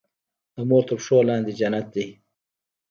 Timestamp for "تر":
0.87-0.95